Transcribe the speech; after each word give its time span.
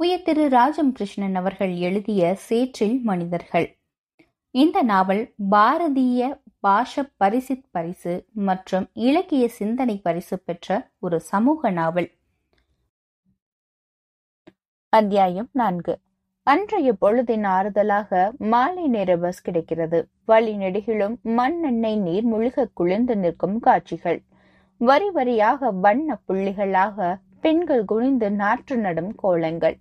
உயர் 0.00 0.22
திரு 0.22 0.48
ராஜம் 0.48 0.92
கிருஷ்ணன் 0.92 1.34
அவர்கள் 1.34 1.74
எழுதிய 1.74 2.34
சேற்றில் 2.34 3.00
மனிதர்கள். 3.02 3.76
இந்த 4.50 4.82
நாவல் 4.82 5.34
பாரதிய 5.50 6.40
பாஷ 6.60 7.02
பரிசித் 7.24 7.64
பரிசு 7.70 8.26
மற்றும் 8.32 8.90
இலக்கிய 8.92 9.48
சிந்தனை 9.48 9.96
பரிசு 9.98 10.38
பெற்ற 10.38 10.90
ஒரு 10.98 11.20
சமூக 11.20 11.70
நாவல். 11.70 12.08
அத்தியாயம் 14.88 15.48
நான்கு. 15.52 16.00
அன்றைய 16.42 16.96
பொழுதின் 17.00 17.46
ஆறுதலாக 17.56 18.36
மாலை 18.38 18.86
நேர 18.86 19.16
பஸ் 19.16 19.42
கிடைக்கிறது. 19.42 20.08
வழி 20.24 20.56
நெடுகிலும் 20.56 21.20
மண்ணெண்ணெய் 21.22 21.96
நீர் 21.96 22.26
முழுக 22.26 22.66
குளிர்ந்து 22.74 23.16
நிற்கும் 23.16 23.58
காட்சிகள். 23.58 24.22
வரி 24.76 25.10
வரியாக 25.14 25.80
வண்ண 25.80 26.20
புள்ளிகளாக 26.28 27.26
பெண்கள் 27.40 27.84
குனிந்து 27.84 28.30
நாற்று 28.30 28.76
நடும் 28.76 29.12
கோலங்கள். 29.22 29.76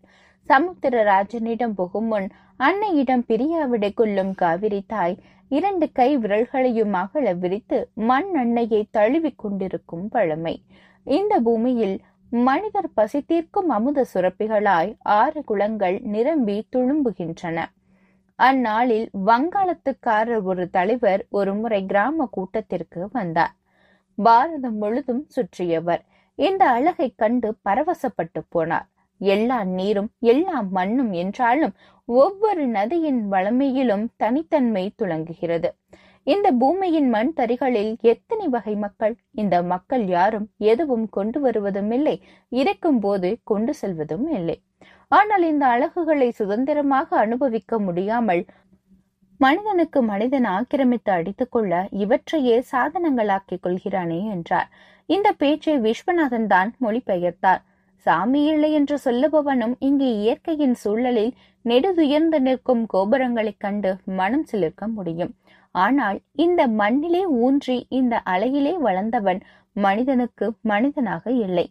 சமுத்திரராஜனிடம் 0.50 1.74
புகும் 1.76 2.06
முன் 2.06 2.28
அன்னையிடம் 2.60 3.24
பிரியாவிடை 3.28 3.94
கொள்ளும் 3.94 4.34
காவிரி 4.34 4.84
தாய் 4.88 5.18
இரண்டு 5.50 5.92
கை 5.92 6.18
விரல்களையும் 6.18 6.94
அகல 6.94 7.34
விரித்து 7.34 7.90
மண் 7.94 8.36
அன்னையை 8.36 8.88
தழுவிக் 8.92 9.38
கொண்டிருக்கும் 9.38 10.10
பழமை. 10.10 10.56
இந்த 11.04 11.40
பூமியில் 11.40 11.98
மனிதர் 12.30 12.90
பசி 12.94 13.22
தீர்க்கும் 13.22 13.70
அமுத 13.70 14.06
சுரப்பிகளாய் 14.14 14.96
ஆறு 15.00 15.44
குளங்கள் 15.44 16.00
நிரம்பி 16.02 16.68
துளும்புகின்றன. 16.76 17.60
அந்நாளில் 18.40 19.10
வங்காளத்துக்காரர் 19.26 20.44
ஒரு 20.44 20.70
தலைவர் 20.70 21.26
ஒரு 21.30 21.54
முறை 21.56 21.86
கிராம 21.86 22.28
கூட்டத்திற்கு 22.32 23.10
வந்தார். 23.12 23.56
பாரதம் 24.16 24.78
முழுதும் 24.78 25.24
சுற்றியவர். 25.28 26.04
இந்த 26.38 26.64
அழகை 26.70 27.08
கண்டு 27.16 27.50
பரவசப்பட்டு 27.70 28.42
போனார். 28.56 28.88
எல்லா 29.22 29.60
நீரும் 29.78 30.10
எல்லா 30.32 30.58
மண்ணும் 30.76 31.14
என்றாலும் 31.14 31.74
ஒவ்வொரு 32.10 32.64
நதியின் 32.68 33.22
வளமையிலும் 33.32 34.06
தனித்தன்மை 34.18 34.84
துளங்குகிறது. 35.02 35.70
இந்த 36.28 36.48
பூமியின் 36.52 37.10
மண் 37.10 37.32
தரிகளில் 37.34 37.92
எத்தனை 38.02 38.46
வகை 38.48 38.76
மக்கள்? 38.76 39.14
இந்த 39.32 39.56
மக்கள் 39.64 40.06
யாரும் 40.08 40.48
எதுவும் 40.72 41.08
கொண்டு 41.10 41.40
வருவதும் 41.40 41.92
இல்லை 41.92 42.16
இறக்கும் 42.52 43.00
போது 43.00 43.30
கொண்டு 43.44 43.74
செல்வதும் 43.82 44.28
இல்லை. 44.30 44.58
ஆனால் 45.12 45.44
இந்த 45.44 45.66
அழகுகளை 45.68 46.30
சுதந்திரமாக 46.32 47.18
அனுபவிக்க 47.18 47.80
முடியாமல் 47.80 48.44
மனிதனுக்கு 49.40 50.00
மனிதன் 50.04 50.48
ஆக்கிரமித்து 50.48 51.12
அடித்துக் 51.12 51.52
கொள்ள 51.52 51.74
இவற்றையே 52.04 52.56
சாதனங்களாக்கிக் 52.72 53.64
கொள்கிறானே 53.66 54.20
என்றார். 54.36 54.70
இந்த 55.10 55.32
பேச்சை 55.32 55.74
விஸ்வநாதன் 55.80 56.48
தான் 56.48 56.76
மொழிபெயர்த்தார். 56.82 57.62
சாமி 58.06 58.44
இல்லை 58.44 58.72
என்று 58.74 58.96
சொல்லுபவனும் 59.06 59.76
இங்கே 59.80 60.10
இயற்கையின் 60.18 60.74
சூழலில் 60.74 61.32
நெடுதுயர்ந்து 61.66 62.40
நிற்கும் 62.40 62.86
கோபுரங்களைக் 62.94 63.60
கண்டு 63.60 63.98
மனம் 64.06 64.46
சிலிர்க்க 64.52 64.88
முடியும். 64.88 65.32
ஆனால் 65.72 66.20
இந்த 66.36 66.68
மண்ணிலே 66.68 67.26
ஊன்றி 67.26 67.86
இந்த 67.90 68.22
அலையிலே 68.26 68.74
வளர்ந்தவன் 68.78 69.42
மனிதனுக்கு 69.74 70.54
மனிதனாக 70.62 71.32
இல்லை. 71.32 71.68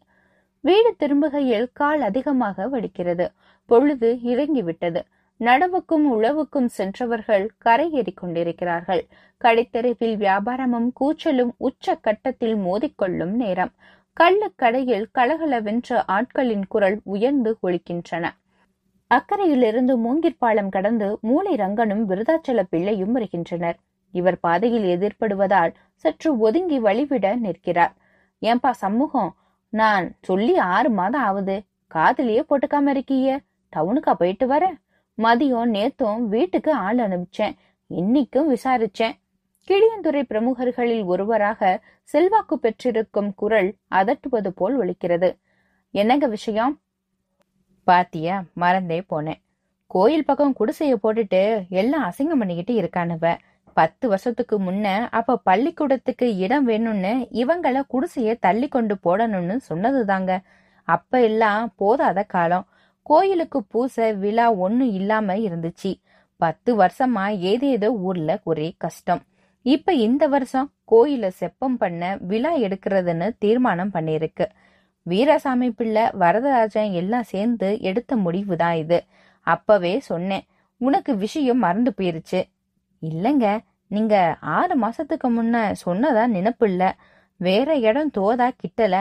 வீடு 0.64 0.97
திரும்புகையில் 0.98 1.67
கால் 1.73 2.01
அதிகமாக 2.01 2.69
வடிக்கிறது. 2.69 3.27
பொழுது 3.70 4.19
இறங்கிவிட்டது. 4.23 5.01
நடவுக்கும் 5.41 6.05
உழவுக்கும் 6.12 6.69
சென்றவர்கள் 6.77 7.45
கரையேறி 7.65 8.12
கொண்டிருக்கிறார்கள். 8.15 9.03
கடைத்தெருவில் 9.45 10.17
வியாபாரமும் 10.17 10.89
கூச்சலும் 11.01 11.53
உச்ச 11.59 11.95
கட்டத்தில் 11.97 12.56
மோதிக்கொள்ளும் 12.56 13.34
நேரம். 13.42 13.73
கள்ளுக்கடையில் 14.17 15.07
கலகலவென்ற 15.19 15.98
ஆட்களின் 16.17 16.67
குரல் 16.69 16.98
உயர்ந்து 17.05 17.51
ஒழிக்கின்றன 17.62 18.27
அக்கறையிலிருந்து 19.11 19.95
மூங்கிற்பாலம் 19.97 20.69
கடந்து 20.69 21.09
மூளை 21.20 21.53
ரங்கனும் 21.55 22.05
விருதாச்சல 22.11 22.61
பிள்ளையும் 22.70 23.12
வருகின்றனர். 23.12 23.77
இவர் 24.14 24.39
பாதையில் 24.41 24.87
எதிர்ப்படுவதால் 24.95 25.75
சற்று 25.95 26.31
ஒதுங்கி 26.39 26.79
வழிவிட 26.80 27.27
நிற்கிறார். 27.36 27.95
ஏன்பா 28.42 28.70
சமூகம் 28.70 29.30
நான் 29.73 30.07
சொல்லி 30.20 30.57
ஆறு 30.74 30.91
மாதம் 30.91 31.24
ஆகுது 31.29 31.57
காதலியே 31.95 32.42
போட்டுக்காம 32.48 32.89
இருக்கீங்க 32.89 33.30
டவுனுக்கா 33.73 34.13
போயிட்டு 34.13 34.47
வர? 34.47 34.64
மதியம் 35.23 35.71
நேத்தும் 35.71 36.23
வீட்டுக்கு 36.29 36.73
ஆள் 36.73 36.97
அனுப்பிச்சேன். 36.97 37.55
இன்னைக்கும் 37.91 38.55
விசாரிச்சேன். 38.55 39.15
கிளியந்துறை 39.69 40.23
பிரமுகர்களில் 40.23 41.05
ஒருவராக 41.05 41.81
செல்வாக்கு 42.03 42.59
பெற்றிருக்கும் 42.59 43.35
குரல் 43.35 43.75
அதட்டுவது 43.91 44.49
போல் 44.49 44.77
ஒலிக்கிறது. 44.81 45.39
என்னங்க 45.91 46.27
விஷயம்? 46.27 46.81
பாத்தியா 47.85 48.45
மறந்தே 48.55 48.99
போனேன். 49.11 49.41
கோயில் 49.87 50.25
பக்கம் 50.25 50.55
குடிசைய 50.61 50.95
போட்டுட்டு 51.03 51.69
எல்லாம் 51.69 52.05
அசிங்கம் 52.11 52.39
பண்ணிக்கிட்டு 52.39 52.75
இருக்கானுவ. 52.83 53.39
பத்து 53.75 54.09
வருஷத்துக்கு 54.09 54.61
முன்ன 54.61 55.09
அப்ப 55.11 55.37
பள்ளிக்கூடத்துக்கு 55.37 56.37
இடம் 56.37 56.69
வேணும்னு 56.69 57.13
இவங்கள 57.33 57.83
குடிசைய 57.89 58.37
தள்ளி 58.41 58.69
கொண்டு 58.69 58.95
போடணும்னு 59.05 59.57
சொன்னதுதாங்க. 59.69 60.39
அப்ப 60.83 61.23
எல்லாம் 61.23 61.73
போதாத 61.79 62.27
காலம். 62.27 62.67
கோயிலுக்கு 63.06 63.62
பூசை 63.64 64.14
விழா 64.14 64.52
ஒன்னும் 64.56 64.92
இல்லாம 64.92 65.34
இருந்துச்சு. 65.36 65.90
பத்து 66.40 66.70
வருஷமா 66.78 67.24
ஏதேதோ 67.50 67.89
ஊர்ல 68.00 68.40
ஒரே 68.44 68.74
கஷ்டம். 68.78 69.22
இப்ப 69.67 69.92
இந்த 69.92 70.27
வருஷம் 70.27 70.72
கோயில 70.90 71.30
செப்பம் 71.40 71.77
பண்ண 71.78 72.02
விழா 72.20 72.56
எடுக்கிறதுன்னு 72.56 73.28
தீர்மானம் 73.39 73.92
பண்ணிருக்கு. 73.94 74.46
வீரசாமி 75.06 75.70
பிள்ளை 75.70 76.05
வரதராஜன் 76.18 76.92
எல்லாம் 76.92 77.22
சேர்ந்து 77.22 77.80
எடுத்த 77.80 78.17
முடிவுதான் 78.17 78.77
இது. 78.77 78.98
அப்பவே 79.46 80.00
சொன்னேன் 80.00 80.44
உனக்கு 80.80 81.17
விஷயம் 81.17 81.58
மறந்து 81.58 81.92
போயிருச்சு. 81.96 82.40
இல்லைங்க 83.02 83.46
நீங்க 83.90 84.14
ஆறு 84.40 84.74
மாசத்துக்கு 84.80 85.28
முன்ன 85.28 85.56
சொன்னதா 85.86 86.24
நினப்பு 86.36 86.64
இல்ல. 86.64 86.84
வேற 87.40 87.77
இடம் 87.78 88.11
தோதா 88.18 88.48
கிட்டல. 88.61 88.96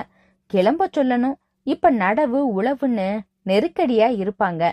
கிளம்ப 0.51 0.89
சொல்லணும். 0.97 1.37
இப்ப 1.67 1.91
நடவு 1.91 2.39
உழவுன்னு 2.57 3.07
நெருக்கடியா 3.45 4.07
இருப்பாங்க. 4.21 4.63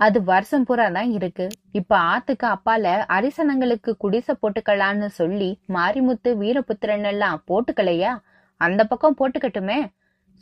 அது 0.00 0.18
வருஷம் 0.22 0.64
பூரா 0.64 0.88
தான் 0.88 1.10
இருக்கு. 1.10 1.46
இப்ப 1.72 1.92
ஆத்துக்கு 2.10 2.46
அப்பால 2.46 2.84
அரிசனங்களுக்கு 3.08 3.90
குடிசை 3.96 4.34
போட்டுக்கலான்னு 4.42 5.06
சொல்லி 5.06 5.60
மாரிமுத்து 5.68 6.30
வீரபுத்திரன் 6.42 7.04
எல்லாம் 7.04 7.42
போட்டுக்கலையா? 7.48 8.12
அந்த 8.60 8.84
பக்கம் 8.84 9.16
போட்டுக்கட்டுமே. 9.20 9.78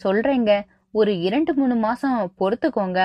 சொல்றேங்க 0.00 0.52
ஒரு 0.94 1.12
இரண்டு 1.20 1.54
மூணு 1.54 1.76
மாசம் 1.76 2.18
பொறுத்துக்கோங்க. 2.40 3.00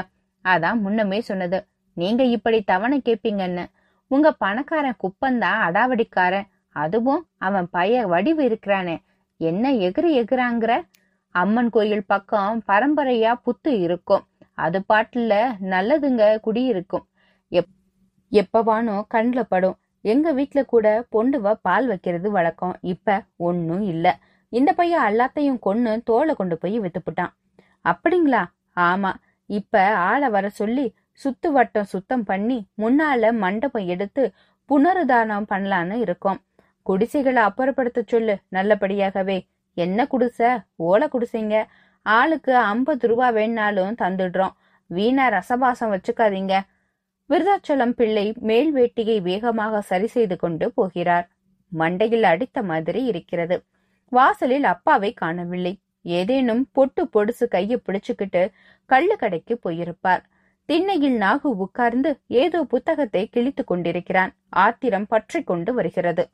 அதான் 0.45 0.79
முன்னமே 0.79 1.19
சொன்னது. 1.21 1.59
நீங்க 1.97 2.23
இப்படி 2.23 2.61
தவணை 2.61 3.01
கேப்பீங்கன்னு. 3.05 3.65
உங்க 4.11 4.27
பணக்காரன் 4.33 5.01
குப்பந்தான் 5.03 5.59
அடாவடிக்காரன். 5.67 6.47
அதுவும் 6.75 7.27
அவன் 7.37 7.67
பைய 7.71 8.07
வடிவு 8.07 8.43
இருக்கிறானே. 8.43 8.95
என்ன 9.39 9.71
எகிரி 9.87 10.11
எகிறாங்கிற? 10.23 10.71
அம்மன் 11.35 11.69
கோயில் 11.69 12.05
பக்கம் 12.05 12.63
பரம்பரையா 12.67 13.31
புத்து 13.45 13.71
இருக்கும். 13.79 14.23
அது 14.57 14.79
பாட்டுல 14.89 15.33
நல்லதுங்க 15.71 16.23
குடியிருக்கும். 16.39 17.05
எப் 17.51 17.69
எப்பவானோ 18.31 18.97
கண்ல 19.13 19.41
படும். 19.45 19.77
எங்க 20.05 20.27
வீட்ல 20.33 20.61
கூட 20.65 20.85
பொண்டுவ 21.11 21.53
பால் 21.61 21.87
வைக்கிறது 21.87 22.29
வழக்கம். 22.31 22.75
இப்ப 22.85 23.17
ஒன்னும் 23.41 23.83
இல்ல. 23.85 24.07
இந்த 24.53 24.71
பையன் 24.73 25.07
எல்லாத்தையும் 25.11 25.61
கொன்னு 25.65 25.93
தோலை 26.03 26.35
கொண்டு 26.35 26.57
போய் 26.57 26.77
வித்துப்புட்டான் 26.79 27.33
அப்படிங்களா? 27.85 28.43
ஆமா. 28.83 29.11
இப்ப 29.49 29.75
ஆளை 30.07 30.29
வர 30.29 30.47
சொல்லி 30.51 30.85
சுத்து 31.21 31.49
வட்டம் 31.51 31.85
சுத்தம் 31.85 32.25
பண்ணி 32.25 32.59
முன்னால 32.77 33.31
மண்டபம் 33.37 33.87
எடுத்து 33.87 34.23
புனருதானம் 34.69 35.49
பண்ணலான்னு 35.51 35.95
இருக்கோம். 36.01 36.39
குடிசைகளை 36.85 37.41
அப்புறப்படுத்த 37.43 38.01
சொல்லு 38.07 38.35
நல்லபடியாகவே. 38.51 39.37
என்ன 39.73 40.07
குடிசை? 40.07 40.49
ஓலை 40.75 41.07
குடிசைங்க. 41.11 41.65
ஆளுக்கு 42.01 42.55
ஐம்பது 42.55 43.07
ரூபா 43.07 43.31
வேணாலும் 43.31 43.99
தந்துடுறோம். 44.01 44.55
வீணா 44.85 45.27
ரசபாசம் 45.27 45.91
வச்சுக்காதீங்க. 45.91 46.59
விருதாச்சலம் 47.29 47.91
பிள்ளை 47.91 48.33
மேல் 48.39 48.75
வேட்டியை 48.75 49.21
வேகமாக 49.21 49.81
சரி 49.81 50.07
செய்து 50.07 50.37
கொண்டு 50.37 50.71
போகிறார். 50.71 51.29
மண்டையில் 51.79 52.21
அடித்த 52.21 52.61
மாதிரி 52.61 53.05
இருக்கிறது. 53.05 53.63
வாசலில் 54.09 54.63
அப்பாவை 54.63 55.13
காணவில்லை. 55.13 55.79
ஏதேனும் 56.01 56.69
பொட்டு 56.71 57.09
பொடுசு 57.13 57.47
கையை 57.47 57.81
பிடிச்சுக்கிட்டு 57.85 58.51
கள்ளு 58.89 59.15
கடைக்கு 59.17 59.59
போயிருப்பார். 59.63 60.23
திண்ணையில் 60.65 61.19
நாகு 61.19 61.49
உட்கார்ந்து 61.57 62.19
ஏதோ 62.27 62.63
புத்தகத்தை 62.63 63.27
கிழித்துக் 63.27 63.67
கொண்டிருக்கிறான். 63.67 64.33
ஆத்திரம் 64.49 65.07
பற்றி 65.07 65.43
கொண்டு 65.43 65.73
வருகிறது. 65.73 66.29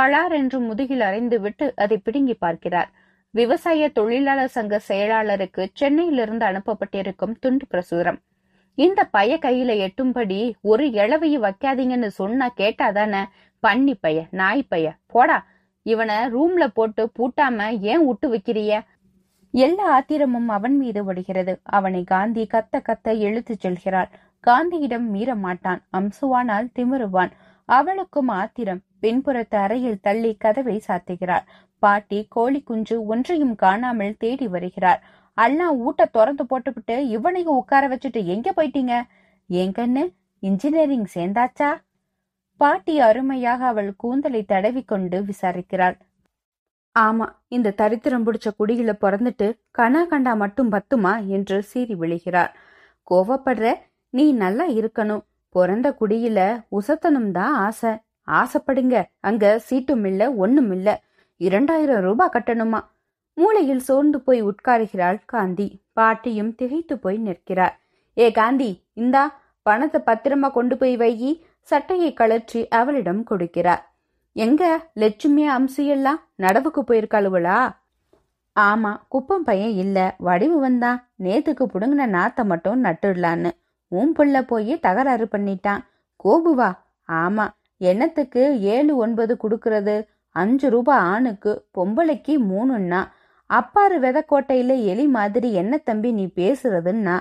பளார் 0.00 0.32
என்று 0.32 0.60
முதுகில் 0.60 1.00
அறைந்து 1.00 1.40
விட்டு 1.40 1.72
அதை 1.76 1.96
பிடுங்கி 1.98 2.34
பார்க்கிறார். 2.34 2.90
விவசாய 3.30 3.88
தொழிலாளர் 3.88 4.48
சங்க 4.48 4.80
செயலாளருக்கு 4.88 5.66
சென்னையிலிருந்து 5.72 6.46
அனுப்பப்பட்டிருக்கும் 6.46 7.34
துண்டு 7.40 7.66
பிரசுரம். 7.70 8.18
இந்த 8.74 9.04
பைய 9.04 9.38
கையில 9.42 9.88
எட்டும்படி 9.88 10.52
ஒரு 10.60 10.86
இளவையை 10.86 11.38
வைக்காதீங்கன்னு 11.38 12.06
சொன்னா 12.06 12.52
கேட்டாதானே? 12.56 13.22
பன்னி 13.66 13.94
பைய 14.00 14.26
நாய் 14.30 14.62
பைய. 14.62 14.96
போடா 15.06 15.46
இவனை 15.82 16.16
ரூம்ல 16.16 16.66
போட்டு 16.66 17.10
பூட்டாம 17.18 17.80
ஏன் 17.80 18.06
விட்டு 18.06 18.32
வைக்கிறிய? 18.34 18.80
எல்லா 19.50 19.86
ஆத்திரமும் 19.90 20.48
அவன் 20.48 20.76
மீது 20.76 21.04
ஒடுகிறது. 21.04 21.60
அவனை 21.62 22.04
காந்தி 22.04 22.46
கத்த 22.52 22.80
கத்த 22.80 23.08
இழுத்துச் 23.18 23.60
செல்கிறாள். 23.60 24.08
காந்தியிடம் 24.46 25.06
மீற 25.06 25.34
மாட்டான் 25.34 25.82
அம்சுவானால் 25.96 26.70
திமிருவான். 26.78 27.30
அவளுக்கும் 27.64 28.28
ஆத்திரம். 28.28 28.80
பின்புறத்து 29.02 29.56
அறையில் 29.56 30.02
தள்ளி 30.02 30.30
கதவை 30.36 30.76
சாத்துகிறாள் 30.88 31.46
பாட்டி 31.82 32.18
கோழி 32.28 32.60
குஞ்சு 32.62 32.96
ஒன்றையும் 33.06 33.54
காணாமல் 33.54 34.18
தேடி 34.18 34.46
வருகிறார். 34.48 35.00
அண்ணா 35.38 35.66
ஊட்ட 35.84 36.02
திறந்து 36.06 36.44
போட்டுவிட்டு 36.46 36.96
இவனையும் 37.08 37.56
உட்கார 37.56 37.84
வச்சுட்டு 37.88 38.20
எங்க 38.24 38.48
போயிட்டீங்க? 38.56 38.94
எங்கன்னு 39.50 40.02
இன்ஜினியரிங் 40.42 41.08
சேர்ந்தாச்சா? 41.14 41.70
பாட்டி 42.60 42.94
அருமையாக 43.00 43.60
அவள் 43.66 43.90
கூந்தலை 43.96 44.42
தடவிக்கொண்டு 44.48 45.18
விசாரிக்கிறாள். 45.30 45.96
ஆமா 46.96 47.26
இந்த 47.48 47.74
தரித்திரம் 47.80 48.24
பிடிச்ச 48.26 48.48
குடியில 48.58 48.92
பிறந்துட்டு 49.00 49.46
கனா 49.78 50.00
கண்டா 50.06 50.34
மட்டும் 50.34 50.72
பத்துமா? 50.72 51.12
என்று 51.26 51.58
சீறி 51.62 51.94
விழுகிறார். 51.94 52.52
கோவப்படுற 53.10 53.66
நீ 54.14 54.24
நல்லா 54.32 54.66
இருக்கணும். 54.68 55.22
பிறந்த 55.54 55.88
குடியில 56.00 56.40
உசத்தனும் 56.70 57.30
தான் 57.30 57.54
ஆசை. 57.66 57.92
ஆசைப்படுங்க. 58.28 59.04
அங்க 59.20 59.60
சீட்டும் 59.70 60.06
இல்ல 60.06 60.32
ஒண்ணும் 60.32 60.72
இல்ல. 60.72 60.88
இரண்டாயிரம் 61.36 62.02
ரூபாய் 62.02 62.32
கட்டணுமா? 62.32 62.80
மூளையில் 63.34 63.80
சோர்ந்து 63.80 64.20
போய் 64.20 64.42
உட்காருகிறாள் 64.42 65.18
காந்தி. 65.26 65.68
பாட்டியும் 65.92 66.54
திகைத்து 66.54 66.98
போய் 66.98 67.16
நிற்கிறார். 67.16 67.80
ஏ 68.18 68.30
காந்தி 68.30 68.70
இந்தா 68.94 69.40
பணத்தை 69.62 70.00
பத்திரமா 70.06 70.50
கொண்டு 70.50 70.76
போய் 70.76 70.96
வையி 70.96 71.40
சட்டையை 71.60 72.12
கழற்றி 72.12 72.68
அவளிடம் 72.68 73.24
கொடுக்கிறார். 73.30 73.82
எங்க 74.32 74.62
லட்சுமி 74.94 75.48
அம்சு 75.48 75.82
எல்லாம் 75.86 76.20
நடவுக்கு 76.38 76.80
போயிருக்காளுவளா? 76.86 77.58
ஆமா 78.56 78.92
குப்பம் 79.08 79.44
பையன் 79.44 79.70
இல்ல. 79.70 80.14
வடிவு 80.18 80.58
வந்தான் 80.58 81.10
நேத்துக்கு 81.18 81.64
புடுங்கின 81.74 82.06
நாத்தை 82.06 82.44
மட்டும் 82.44 82.84
நட்டுடலான்னு. 82.84 83.50
உன் 83.88 84.12
புள்ள 84.18 84.42
போய் 84.42 84.78
தகராறு 84.78 85.28
பண்ணிட்டான். 85.32 85.82
கோபுவா? 86.24 86.70
ஆமா. 87.08 87.46
எண்ணத்துக்கு 87.82 88.42
ஏழு 88.60 88.96
ஒன்பது 88.96 89.36
கொடுக்கறது? 89.42 89.96
அஞ்சு 90.36 90.70
ரூபா 90.70 90.96
ஆணுக்கு 90.98 91.52
பொம்பளைக்கு 91.78 92.34
மூணுன்னா. 92.50 93.00
அப்பாரு 93.50 93.96
வெதக்கோட்டையில 94.04 94.84
எலி 94.84 95.06
மாதிரி 95.06 95.52
என்ன 95.52 95.76
தம்பி 95.76 96.12
நீ 96.12 96.24
பேசுறதுன்னா? 96.36 97.16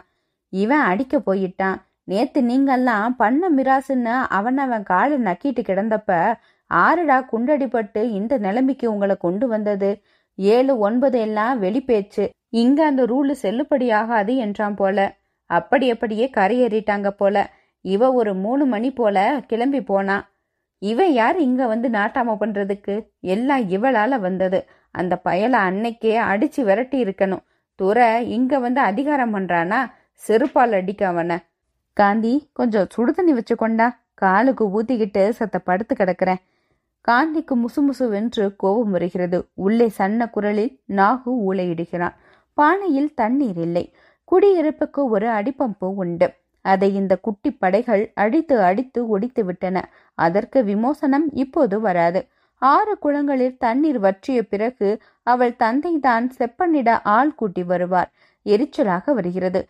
இவன் 0.53 0.79
அடிக்க 0.79 1.17
போயிட்டான். 1.17 1.77
நேத்து 2.03 2.41
நீங்கெல்லாம் 2.41 3.09
பண்ண 3.17 3.49
மிராசுன்னு 3.49 4.13
அவன் 4.29 4.57
அவன் 4.57 4.83
காலை 4.83 5.17
நக்கிட்டு 5.17 5.61
கிடந்தப்ப 5.61 6.33
ஆறுடா 6.73 7.17
குண்டடிப்பட்டு 7.31 8.01
இந்த 8.09 8.37
நிலைமைக்கு 8.37 8.91
உங்களை 8.91 9.15
கொண்டு 9.19 9.47
வந்தது? 9.47 10.01
ஏழு 10.35 10.77
ஒன்பது 10.77 11.19
எல்லாம் 11.19 11.61
வெளிப்பேச்சு. 11.61 12.29
இங்க 12.53 12.85
அந்த 12.85 13.03
ரூலு 13.05 13.33
செல்லுபடி 13.41 13.87
ஆகாது 13.93 14.35
என்றான் 14.35 14.75
போல. 14.75 14.97
அப்படி 15.49 15.89
அப்படியே 15.89 16.29
கரையேறிட்டாங்க 16.37 17.09
போல. 17.09 17.49
இவ 17.85 18.11
ஒரு 18.13 18.33
மூணு 18.35 18.65
மணி 18.65 18.91
போல 18.91 19.17
கிளம்பி 19.47 19.81
போனா. 19.81 20.17
இவன் 20.83 21.11
யார் 21.11 21.39
இங்க 21.39 21.67
வந்து 21.67 21.89
நாட்டாம 21.89 22.35
பண்றதுக்கு? 22.39 23.07
எல்லாம் 23.19 23.69
இவளால 23.69 24.19
வந்தது. 24.19 24.65
அந்த 24.91 25.21
பயலை 25.25 25.57
அன்னைக்கே 25.67 26.13
அடிச்சு 26.21 26.63
விரட்டி 26.63 27.03
இருக்கணும். 27.03 27.43
துறை 27.75 28.29
இங்க 28.29 28.59
வந்து 28.59 28.81
அதிகாரம் 28.81 29.35
பண்றானா? 29.35 29.91
செருப்பால் 30.27 30.71
அடிக்க 30.71 31.07
அவனை. 31.07 31.37
காந்தி 31.93 32.49
கொஞ்சம் 32.53 32.87
சுடுதண்ணி 32.97 33.33
வச்சு 33.33 33.55
கொண்டா. 33.55 33.99
காலுக்கு 34.13 34.81
ஊத்திக்கிட்டு 34.81 35.31
சத்த 35.39 35.57
படுத்து 35.63 35.95
கிடக்குறேன். 35.99 36.41
காந்திக்கு 37.07 37.55
முசுமுசு 37.55 38.07
வென்று 38.09 38.55
கோபம் 38.55 38.91
வருகிறது. 38.91 39.47
உள்ளே 39.53 39.89
சன்ன 39.89 40.29
குரலில் 40.29 40.79
நாகு 40.89 41.31
ஊளையிடுகிறான். 41.47 42.13
பானையில் 42.53 43.13
தண்ணீர் 43.13 43.57
இல்லை. 43.57 43.93
குடியிருப்புக்கு 44.31 45.09
ஒரு 45.09 45.27
அடிப்பம்பு 45.27 45.93
உண்டு. 45.95 46.33
அதை 46.61 46.95
இந்த 46.95 47.17
குட்டி 47.17 47.51
படைகள் 47.51 48.11
அடித்து 48.15 48.61
அடித்து 48.61 49.07
ஒடித்து 49.07 49.45
விட்டன. 49.45 49.89
அதற்கு 50.15 50.63
விமோசனம் 50.63 51.33
இப்போது 51.33 51.79
வராது. 51.79 52.27
ஆறு 52.57 52.97
குளங்களில் 52.99 53.57
தண்ணீர் 53.57 53.99
வற்றிய 53.99 54.43
பிறகு 54.43 55.01
அவள் 55.23 55.55
தந்தைதான் 55.59 56.29
செப்பனிட 56.39 56.99
ஆள் 57.03 57.35
கூட்டி 57.35 57.63
வருவார். 57.63 58.11
எரிச்சலாக 58.45 59.13
வருகிறது. 59.13 59.67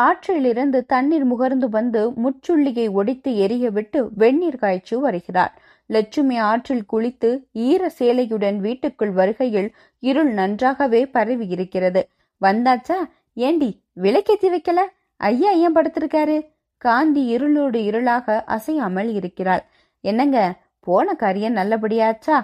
ஆற்றிலிருந்து 0.00 0.86
தண்ணீர் 0.86 1.26
முகர்ந்து 1.26 1.68
வந்து 1.68 2.10
முச்சுள்ளியை 2.10 2.90
ஒடித்து 2.90 3.36
எரிய 3.36 3.70
விட்டு 3.70 4.10
வெந்நீர் 4.14 4.56
காய்ச்சி 4.56 4.96
வருகிறார். 4.96 5.60
லட்சுமி 5.86 6.38
ஆற்றில் 6.38 6.84
குளித்து 6.92 7.48
ஈர 7.52 7.92
சேலையுடன் 7.98 8.56
வீட்டுக்குள் 8.56 9.10
வருகையில் 9.10 9.74
இருள் 9.98 10.32
நன்றாகவே 10.32 11.06
பரவி 11.06 11.46
இருக்கிறது 11.46 12.08
வந்தாச்சா? 12.40 12.98
ஏண்டி 13.34 13.80
விளக்கேத்தி 14.02 14.48
வைக்கல? 14.54 14.78
ஐயா 15.16 15.50
ஏன் 15.50 15.74
படுத்திருக்காரு? 15.74 16.51
காந்தி 16.84 17.22
இருளோடு 17.36 17.78
இருளாக 17.90 18.26
அசையாமல் 18.46 19.10
இருக்கிறாள். 19.18 19.62
என்னங்க? 20.04 20.38
போன 20.86 21.14
காரியம் 21.14 21.56
நல்லபடியாச்சா? 21.56 22.38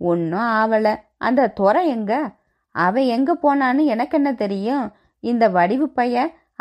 ஒன்னும் 0.00 0.48
ஆவல. 0.60 0.88
அந்த 1.18 1.48
துறை 1.58 1.82
எங்க? 1.88 2.12
அவ 2.74 3.00
எங்க 3.16 3.30
போனான்னு 3.44 3.84
எனக்கு 3.84 4.16
என்ன 4.16 4.30
தெரியும்? 4.34 4.84
இந்த 5.24 5.44
வடிவு 5.48 5.86
பைய 5.88 6.16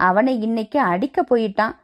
அவனை 0.07 0.33
இன்னைக்கு 0.41 0.79
அடிக்க 0.91 1.19
போயிட்டான். 1.31 1.75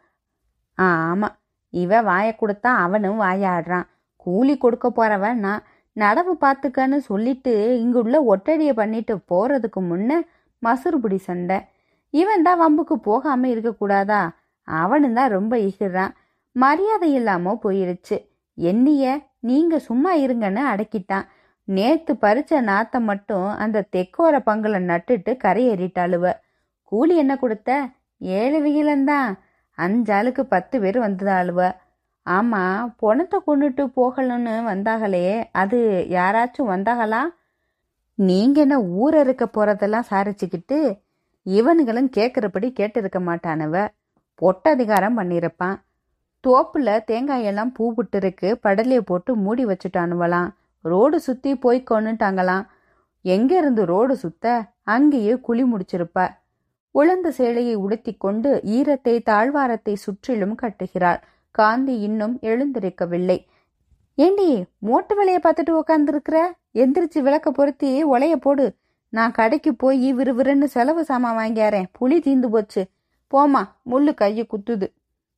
ஆமா 0.78 1.28
இவ 1.74 2.02
வாய 2.02 2.28
கொடுத்தா 2.42 2.72
அவனும் 2.86 3.20
வாயாடுறான். 3.22 3.88
கூலி 4.26 4.56
கொடுக்க 4.58 4.88
போறவன் 4.90 5.42
நான். 5.46 5.64
நடவு 5.96 6.34
பார்த்துக்கன்னு 6.46 6.98
சொல்லிட்டு 7.10 7.54
இங்குள்ள 7.84 8.18
ஒட்டடிய 8.32 8.72
பண்ணிட்டு 8.74 9.14
போறதுக்கு 9.32 9.82
முன்ன 9.92 10.20
மசுறுபுடி 10.64 11.20
சண்டை. 11.28 11.60
இவன் 12.14 12.46
தான் 12.48 12.62
வம்புக்கு 12.64 12.96
போகாம 13.08 13.48
இருக்கக்கூடாதா? 13.48 14.22
அவனும் 14.68 15.18
தான் 15.20 15.34
ரொம்ப 15.38 15.54
இகிறான் 15.70 16.14
மரியாதை 16.56 17.08
இல்லாம 17.14 17.54
போயிருச்சு. 17.64 18.18
என்னைய 18.58 19.06
நீங்க 19.40 19.76
சும்மா 19.80 20.12
இருங்கன்னு 20.16 20.62
அடக்கிட்டான். 20.72 21.26
நேத்து 21.68 22.14
பறிச்ச 22.24 22.62
நாத்தை 22.62 23.00
மட்டும் 23.02 23.48
அந்த 23.64 23.88
தெக்கோர 23.96 24.36
பங்குல 24.48 24.80
நட்டுட்டு 24.92 25.32
கரையேறிட்டாளுவ 25.44 26.26
கூலி 26.92 27.16
என்ன 27.16 27.34
கொடுத்த? 27.38 27.70
ஏழு 28.22 28.60
விகிலந்தான் 28.66 29.30
அஞ்சாளுக்கு 29.78 30.44
பத்து 30.54 30.76
பேர் 30.80 31.00
வந்ததாளுவ 31.06 31.62
ஆமா 32.26 32.62
பொணத்தை 33.02 33.38
கொண்டுட்டு 33.48 33.84
போகணும்னு 33.98 34.54
வந்தாங்களே 34.70 35.26
அது 35.62 35.80
யாராச்சும் 36.10 36.72
வந்தாங்களா 36.74 37.22
நீங்க 38.20 38.58
என்ன 38.62 38.76
ஊர 39.02 39.14
இருக்க 39.20 39.46
போறதெல்லாம் 39.48 40.10
சாரிச்சுக்கிட்டு 40.12 40.78
இவனுங்களும் 41.46 42.10
கேட்குறபடி 42.18 42.68
கேட்டிருக்க 42.80 43.20
மாட்டானவ. 43.30 43.76
பொட்டதிகாரம் 44.42 45.18
பண்ணியிருப்பான். 45.18 45.78
தோப்புல 46.48 46.90
தேங்காயெல்லாம் 47.10 47.74
பூ 47.74 47.94
விட்டுருக்கு 47.94 48.56
படலையை 48.64 49.00
போட்டு 49.00 49.36
மூடி 49.36 49.66
வச்சுட்டானுவலாம் 49.66 50.50
ரோடு 50.82 51.20
சுத்தி 51.20 51.56
போய் 51.56 51.84
கொண்டுட்டாங்களாம் 51.92 52.66
எங்க 53.22 53.58
இருந்து 53.58 53.86
ரோடு 53.86 54.16
சுத்த? 54.16 54.66
அங்கேயே 54.84 55.40
குழி 55.40 55.64
முடிச்சிருப்ப. 55.64 56.36
உழந்த 56.92 57.32
சேலையை 57.32 57.76
உடுத்தி 57.76 58.14
கொண்டு 58.14 58.62
ஈரத்தை 58.66 59.22
தாழ்வாரத்தை 59.26 59.94
சுற்றிலும் 59.94 60.58
கட்டுகிறாள். 60.62 61.22
காந்தி 61.52 62.00
இன்னும் 62.00 62.40
எழுந்திருக்கவில்லை. 62.42 63.46
ஏண்டி 64.16 64.66
மோட்டு 64.78 65.16
வேலையை 65.16 65.42
பார்த்துட்டு 65.44 65.82
உக்காந்துருக்குற? 65.82 66.38
எந்திரிச்சு 66.74 67.20
விளக்க 67.20 67.52
பொருத்தி 67.52 68.06
ஒலைய 68.06 68.36
போடு. 68.36 68.76
நான் 69.10 69.32
கடைக்கு 69.32 69.76
போய் 69.76 70.16
விறுவிறுன்னு 70.16 70.64
செலவு 70.64 71.04
சாமான் 71.04 71.38
வாங்கியாரேன். 71.38 71.86
புளி 72.00 72.18
தீந்து 72.20 72.50
போச்சு. 72.50 72.88
போமா 73.34 73.62
முள்ளு 73.92 74.14
கையை 74.14 74.48
குத்துது. 74.50 74.88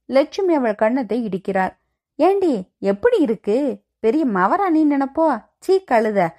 லட்சுமி 0.05 0.53
அவள் 0.53 0.81
கண்ணத்தை 0.81 1.17
இடிக்கிறார் 1.27 1.73
ஏண்டி 2.15 2.53
எப்படி 2.79 3.17
இருக்கு? 3.19 3.55
பெரிய 3.99 4.25
மவராணி 4.25 4.81
நினைப்போ? 4.93 5.43
சீ 5.59 5.83
கழுத. 5.91 6.29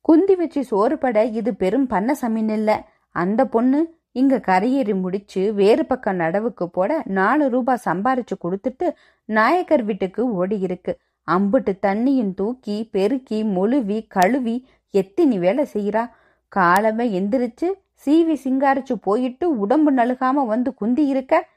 குந்தி 0.00 0.34
வச்சு 0.34 0.60
சோறுபட 0.70 1.24
இது 1.32 1.54
பெரும் 1.54 1.86
பண்ண 1.86 2.14
சமீன் 2.14 2.48
இல்ல 2.48 2.70
அந்த 3.16 3.40
பொண்ணு 3.44 3.80
இங்க 4.12 4.36
கரையேறி 4.46 4.94
முடிச்சு 5.00 5.54
வேறு 5.54 5.86
பக்கம் 5.86 6.18
நடவுக்கு 6.18 6.64
போட 6.64 7.02
நாலு 7.04 7.48
ரூபாய் 7.48 7.84
சம்பாரிச்சு 7.84 8.34
கொடுத்துட்டு 8.44 8.86
நாயக்கர் 9.24 9.84
வீட்டுக்கு 9.84 10.22
ஓடி 10.34 10.58
இருக்கு. 10.58 10.92
அம்புட்டு 11.28 11.72
தண்ணியும் 11.82 12.34
தூக்கி 12.34 12.76
பெருக்கி 12.92 13.38
மொழுவி 13.44 13.98
கழுவி 14.08 14.56
எத்தினி 14.94 15.38
வேலை 15.38 15.64
செய்யறா 15.72 16.10
காலமே 16.48 17.06
எந்திரிச்சு 17.20 17.68
சீவி 18.04 18.36
சிங்காரிச்சு 18.44 18.94
போயிட்டு 19.00 19.58
உடம்பு 19.58 19.92
நழுகாம 19.92 20.46
வந்து 20.46 20.74
குந்தி 20.74 21.06
இருக்க. 21.06 21.48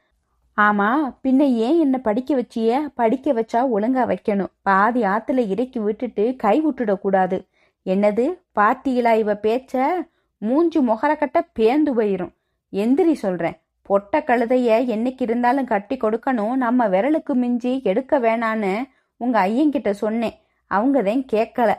ஆமா 0.58 1.16
பின்ன 1.24 1.42
ஏன் 1.54 1.80
என்ன 1.80 1.98
படிக்க 1.98 2.36
வச்சிய? 2.36 2.90
படிக்க 2.96 3.34
வச்சா 3.34 3.62
ஒழுங்கா 3.75 4.04
வைக்கணும். 4.12 4.52
பாதி 4.62 5.02
ஆத்துல 5.02 5.48
இறக்கி 5.48 5.80
விட்டுட்டு 5.80 6.36
கை 6.38 6.66
விட்டுடக்கூடாது 6.66 7.48
என்னது? 7.86 8.25
பாத்தியிலா 8.56 9.18
இவ 9.18 9.34
பேச்ச? 9.34 9.92
மூஞ்சி 10.38 10.80
முகரக்கட்ட 10.80 11.48
பேந்து 11.60 11.92
போயிரும். 11.96 12.34
எந்திரி 12.74 13.14
சொல்றேன். 13.14 13.58
பொட்ட 13.82 14.20
கழுதைய 14.20 14.70
என்னைக்கு 14.96 15.22
இருந்தாலும் 15.22 15.66
கட்டி 15.66 15.98
கொடுக்கணும். 15.98 16.56
நம்ம 16.56 16.88
விரலுக்கு 16.88 17.34
மிஞ்சி 17.34 17.82
எடுக்க 17.84 18.20
வேணான்னு 18.20 18.74
உங்க 19.18 19.48
ஐயன்கிட்ட 19.48 19.92
சொன்னேன். 19.92 20.38
அவங்க 20.68 21.02
தான் 21.02 21.25
கேட்கல 21.34 21.72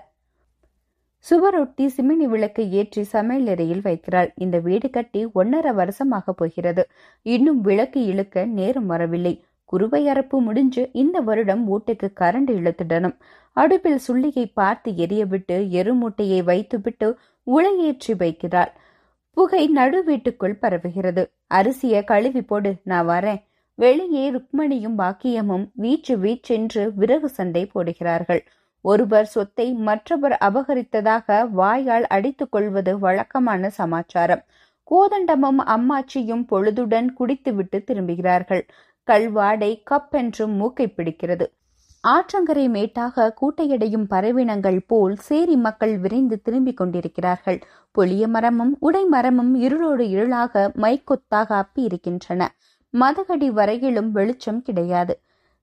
சுவரொட்டி 1.25 1.85
சிமினி 1.95 2.27
விளக்கு 2.33 2.63
ஏற்றி 2.81 3.03
சமையல் 3.13 3.49
அறையில் 3.53 3.83
வைக்கிறாள். 3.87 4.29
இந்த 4.35 4.57
வீடு 4.59 4.89
கட்டி 4.91 5.21
ஒன்னரை 5.41 5.73
வருஷமாக 5.75 6.33
போகிறது. 6.33 6.83
இன்னும் 7.27 7.61
விளக்கு 7.61 8.01
இழுக்க 8.05 8.45
நேரம் 8.59 8.87
வரவில்லை. 8.87 9.35
குறுவை 9.65 10.01
அரப்பு 10.09 10.37
முடிஞ்சு 10.39 10.83
இந்த 10.93 11.21
வருடம் 11.21 11.65
வீட்டுக்கு 11.65 12.09
கரண்ட் 12.21 12.51
இழுத்துடணும். 12.59 13.17
அடுப்பில் 13.57 14.01
சுள்ளியை 14.07 14.45
பார்த்து 14.61 14.91
எரியவிட்டு 15.05 15.57
எருமூட்டையை 15.81 16.41
வைத்துவிட்டு 16.51 17.09
உளையேற்றி 17.47 18.15
வைக்கிறாள். 18.23 18.73
புகை 19.37 19.63
நடு 19.79 19.99
வீட்டுக்குள் 20.05 20.61
பரவுகிறது. 20.63 21.23
அரிசிய 21.55 21.97
கழுவி 22.05 22.43
போடு 22.43 22.71
நான் 22.91 23.09
வரேன். 23.09 23.41
வெளியே 23.79 24.25
ருக்மணியும் 24.37 24.97
பாக்கியமும் 25.01 25.67
வீச்சு 25.83 26.15
வீச்சென்று 26.17 26.85
விறகு 27.01 27.29
சண்டை 27.29 27.65
போடுகிறார்கள். 27.75 28.43
ஒருவர் 28.87 29.27
சொத்தை 29.27 29.67
மற்றவர் 29.87 30.35
அபகரித்ததாக 30.41 31.37
வாயால் 31.51 32.07
அடித்துக் 32.07 32.53
கொள்வது 32.53 32.93
வழக்கமான 32.99 33.71
சமாச்சாரம். 33.71 34.43
கோதண்டமும் 34.91 35.61
அம்மாச்சியும் 35.67 36.45
பொழுதுடன் 36.51 37.09
குடித்துவிட்டு 37.13 37.79
திரும்புகிறார்கள். 37.87 38.63
கல்வாடை 39.07 39.71
கப் 39.91 40.13
என்றும் 40.13 40.55
மூக்கை 40.55 40.87
பிடிக்கிறது. 40.97 41.47
ஆற்றங்கரை 42.09 42.67
மேட்டாக 42.69 43.27
கூட்டையடையும் 43.41 44.07
பறவினங்கள் 44.11 44.79
போல் 44.87 45.17
சேரி 45.29 45.57
மக்கள் 45.57 45.99
விரைந்து 45.99 46.41
திரும்பிக் 46.41 46.77
கொண்டிருக்கிறார்கள். 46.77 47.59
பொலிய 47.99 48.27
மரமும் 48.27 48.77
உடை 48.81 49.05
மரமும் 49.05 49.53
இருளோடு 49.61 50.07
இருளாக 50.17 50.65
மைக்கொத்தாக 50.83 51.51
அப்பி 51.63 51.83
இருக்கின்றன. 51.89 52.55
மதகடி 52.95 53.49
வரையிலும் 53.51 54.13
வெளிச்சம் 54.13 54.63
கிடையாது. 54.63 55.17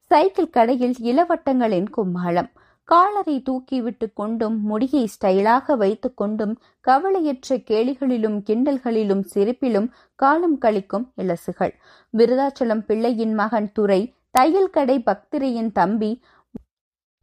சைக்கிள் 0.09 0.49
கடையில் 0.49 0.95
இளவட்டங்களின் 1.03 1.89
கும்மாளம். 1.97 2.51
காலரை 2.89 3.35
தூக்கிவிட்டு 3.39 4.07
கொண்டும் 4.13 4.57
முடியை 4.61 5.03
ஸ்டைலாக 5.13 5.75
வைத்து 5.77 6.09
கொண்டும் 6.13 6.53
கவலையற்ற 6.87 7.57
கேளிகளிலும் 7.69 8.37
கிண்டல்களிலும் 8.47 9.23
சிரிப்பிலும் 9.33 9.87
காலம் 10.19 10.57
கழிக்கும் 10.61 11.05
இலசுகள் 11.15 11.73
விருதாச்சலம் 12.13 12.83
பிள்ளையின் 12.85 13.33
மகன் 13.33 13.71
துரை 13.71 14.01
தையல் 14.31 14.69
கடை 14.69 14.97
பக்திரையின் 14.99 15.71
தம்பி 15.71 16.11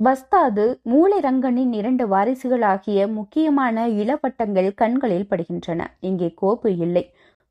வஸ்தாது 0.00 0.64
மூளைரங்கனின் 0.90 1.72
இரண்டு 1.72 2.04
வாரிசுகளாகிய 2.08 3.00
முக்கியமான 3.08 3.88
இளவட்டங்கள் 4.02 4.68
கண்களில் 4.74 5.26
படுகின்றன. 5.30 5.80
இங்கே 6.00 6.28
கோப்பு 6.34 6.70
இல்லை. 6.76 7.04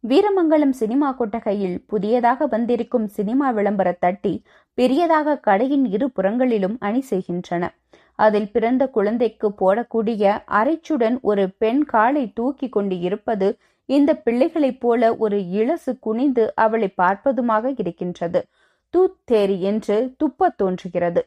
வீரமங்கலம் 0.04 0.74
சினிமா 0.82 1.10
கொட்டகையில் 1.12 1.78
புதியதாக 1.86 2.48
வந்திருக்கும் 2.48 3.08
சினிமா 3.08 3.48
விளம்பர 3.51 3.89
தட்டி 4.00 4.34
பெரியதாக 4.78 5.38
கடையின் 5.48 5.86
இரு 5.86 6.08
புறங்களிலும் 6.12 6.78
அணி 6.80 7.01
செய்கின்றன. 7.01 7.63
அதில் 8.20 8.52
பிறந்த 8.52 8.84
குழந்தைக்கு 8.88 9.48
போடக்கூடிய 9.62 10.24
அரைச்சுடன் 10.60 11.18
ஒரு 11.22 11.44
பெண் 11.58 11.84
காலை 11.86 12.24
தூக்கி 12.34 12.70
கொண்டு 12.70 12.96
இருப்பது 13.00 13.50
இந்த 13.90 14.12
பிள்ளைகளைப் 14.16 14.80
போல 14.80 15.12
ஒரு 15.16 15.38
இளசு 15.60 15.92
குனிந்து 16.00 16.44
அவளை 16.56 16.90
பார்ப்பதுமாக 17.02 17.74
இருக்கின்றது. 17.76 18.40
தூத்தேரி 18.94 19.58
என்று 19.72 19.98
துப்பத் 20.20 20.58
தோன்றுகிறது. 20.58 21.22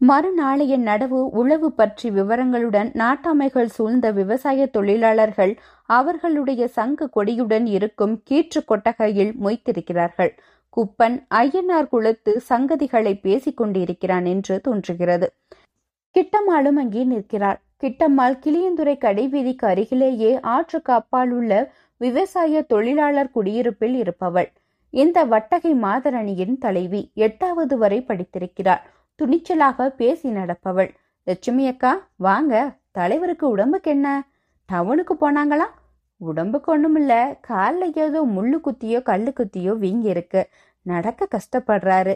மறுநாளைய 0.00 0.74
நடவு 0.88 1.18
உழவு 1.40 1.68
பற்றி 1.72 2.08
விவரங்களுடன் 2.10 2.88
நாட்டாமைகள் 3.02 3.70
சூழ்ந்த 3.76 4.06
விவசாய 4.10 4.66
தொழிலாளர்கள் 4.66 5.52
அவர்களுடைய 5.90 6.62
சங்கு 6.68 7.06
கொடியுடன் 7.16 7.66
இருக்கும் 7.76 8.14
கீற்று 8.30 8.62
கொட்டகையில் 8.64 9.32
மொய்த்திருக்கிறார்கள். 9.44 10.32
குப்பன் 10.76 11.16
ஐயனார் 11.34 11.88
குளத்து 11.88 12.32
சங்கதிகளை 12.48 13.14
பேசிக் 13.20 13.56
கொண்டிருக்கிறான் 13.56 14.24
என்று 14.24 14.56
தோன்றுகிறது. 14.60 15.28
கிட்டம்மாளும் 16.14 16.78
அங்கே 16.78 17.04
நிற்கிறாள் 17.04 17.58
கிட்டம்மாள் 17.82 18.36
கிளியந்துறை 18.44 18.94
கடைவீதிக்கு 18.98 19.64
அருகிலேயே 19.66 20.40
ஆற்றுக்கு 20.40 20.92
அப்பால் 20.92 21.30
உள்ள 21.30 21.52
விவசாய 21.96 22.62
தொழிலாளர் 22.62 23.30
குடியிருப்பில் 23.30 23.94
இருப்பவள். 23.94 24.52
இந்த 24.90 25.24
வட்டகை 25.24 25.72
மாதரணியின் 25.74 26.58
தலைவி 26.58 27.10
எட்டாவது 27.14 27.78
வரை 27.78 27.98
படித்திருக்கிறாள். 28.08 28.82
துணிச்சலாக 29.20 29.88
பேசி 29.88 30.28
நடப்பவள். 30.28 30.90
லட்சுமி 31.22 31.66
அக்கா 31.66 31.92
வாங்க. 32.16 32.78
தலைவருக்கு 32.90 33.48
உடம்புக்கு 33.48 33.90
என்ன? 33.90 34.08
டவுனுக்கு 34.68 35.14
போனாங்களா? 35.20 35.66
உடம்புக்கு 36.20 36.70
ஒண்ணுமில்ல. 36.78 37.36
காலில் 37.40 37.94
ஏதோ 37.94 38.22
முள்ளு 38.22 38.60
குத்தியோ 38.66 39.02
கல்லு 39.02 39.32
குத்தியோ 39.36 39.72
வீங்கி 39.78 40.08
இருக்கு 40.08 40.48
நடக்க 40.82 41.28
கஷ்டப்படுறாரு. 41.36 42.14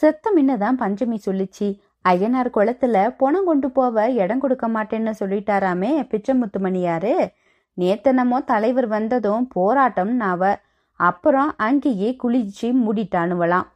செத்த 0.00 0.32
முன்னதான் 0.36 0.76
பஞ்சமி 0.76 1.18
சொல்லிச்சு. 1.26 1.68
ஐயனார் 2.04 2.50
குளத்துல 2.56 2.96
பணம் 3.16 3.44
கொண்டு 3.44 3.68
போவ 3.68 4.06
இடம் 4.22 4.38
கொடுக்க 4.38 4.66
மாட்டேன்னு 4.68 5.12
சொல்லிட்டாராமே 5.20 5.92
பிச்சமுத்துமணியாரு. 6.10 7.14
நேத்தனமோ 7.78 8.38
தலைவர் 8.44 8.86
வந்ததும் 8.86 9.44
போராட்டம்னு 9.54 10.26
அவ 10.32 10.42
அப்புறம் 11.00 11.50
அங்கேயே 11.56 12.10
குளிச்சு 12.22 12.68
மூடிட்டானுவலாம் 12.82 13.68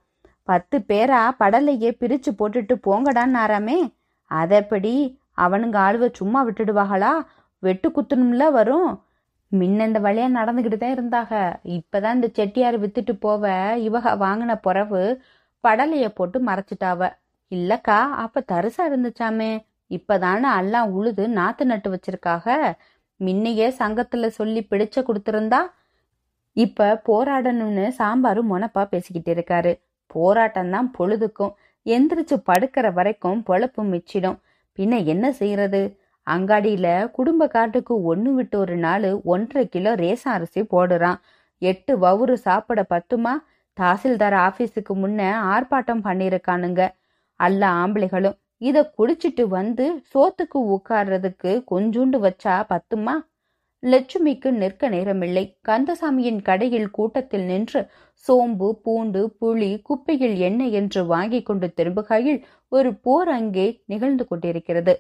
பத்து 0.49 0.77
பேரா 0.89 1.23
படலையே 1.39 1.91
பிரிச்சு 2.01 2.31
போட்டுட்டு 2.39 2.75
போங்கடான்னாராமே. 2.87 3.79
அதப்படி? 4.31 4.95
அவனுங்க 5.37 5.77
ஆளுவ 5.87 6.07
சும்மா 6.13 6.41
விட்டுடுவாங்களா 6.47 7.13
வெட்டு 7.63 7.89
குத்துணும்ல 7.89 8.45
வரும். 8.51 8.91
முன்ன 9.53 9.87
இந்த 9.87 10.01
வழியா 10.01 10.27
நடந்துகிட்டு 10.39 10.79
தான் 10.79 10.91
இருந்தாக. 10.91 11.33
இப்பதான் 11.77 12.17
இந்த 12.19 12.29
செட்டியார் 12.39 12.77
வித்துட்டு 12.81 13.15
போவ 13.27 13.43
இவக 13.87 14.15
வாங்கின 14.25 14.55
பொறவு 14.67 15.03
படலைய 15.65 16.09
போட்டு 16.09 16.39
மறைச்சிட்டாவ. 16.45 17.01
இல்லக்கா 17.53 17.99
அப்ப 18.25 18.43
தரிசா 18.53 18.83
இருந்துச்சாமே? 18.91 19.51
இப்பதானே 19.91 20.49
எல்லாம் 20.59 20.89
உழுது 20.91 21.25
நாத்து 21.29 21.65
நட்டு 21.65 21.89
வச்சிருக்காக. 21.91 22.47
முன்னையே 23.21 23.69
சங்கத்துல 23.79 24.27
சொல்லி 24.39 24.61
பிடிச்ச 24.71 24.97
கொடுத்திருந்தா 25.07 25.61
இப்ப 26.57 26.89
போராடணும்னு 27.09 27.87
சாம்பாரு 27.99 28.41
மொனப்பா 28.51 28.83
பேசிக்கிட்டு 28.85 29.31
இருக்காரு. 29.35 29.73
போராட்டம் 30.11 30.71
தான் 30.71 30.89
பொழுதுக்கும். 30.91 31.55
எந்திரிச்சு 31.87 32.37
படுக்கிற 32.51 32.87
வரைக்கும் 32.93 33.41
பொழப்பு 33.47 33.83
மிச்சிடும். 33.93 34.39
பின்ன 34.79 34.95
என்ன 35.05 35.27
செய்யறது? 35.33 35.83
அங்காடியில 36.27 36.87
குடும்ப 37.11 37.43
காட்டுக்கு 37.49 37.95
ஒன்று 38.03 38.31
விட்டு 38.35 38.57
ஒரு 38.59 38.77
நாள் 38.77 39.07
ஒன்றரை 39.25 39.65
கிலோ 39.69 39.93
ரேசன் 39.97 40.35
அரிசி 40.37 40.63
போடுறான். 40.75 41.19
எட்டு 41.63 41.93
வவுறு 41.99 42.35
சாப்பிட 42.47 42.81
பத்துமா? 42.91 43.35
தாசில்தார் 43.79 44.37
ஆபீஸுக்கு 44.47 44.95
முன்ன 45.03 45.21
ஆர்ப்பாட்டம் 45.55 46.05
பண்ணிருக்கானுங்க 46.05 46.83
அல்ல 47.41 47.63
ஆம்பளைகளும். 47.83 48.37
இத 48.59 48.79
குடிச்சிட்டு 48.99 49.45
வந்து 49.49 49.85
சோத்துக்கு 50.13 50.59
உட்கார்றதுக்கு 50.75 51.51
கொஞ்சூண்டு 51.71 52.19
வச்சா 52.27 52.55
பத்துமா? 52.73 53.15
லட்சுமிக்கு 53.83 54.51
நிற்க 54.53 54.89
நேரமில்லை. 54.91 55.45
கந்தசாமியின் 55.69 56.41
கடையில் 56.43 56.89
கூட்டத்தில் 56.91 57.45
நின்று 57.45 57.81
சோம்பு 58.27 58.69
பூண்டு 58.85 59.21
புளி 59.41 59.71
குப்பையில் 59.89 60.37
எண்ணெய் 60.39 60.73
என்று 60.73 61.03
வாங்கி 61.07 61.41
கொண்டு 61.43 61.67
திரும்புகையில் 61.77 62.41
ஒரு 62.73 62.91
போர் 62.95 63.29
அங்கே 63.29 63.67
நிகழ்ந்து 63.87 64.25
கொண்டிருக்கிறது. 64.27 64.95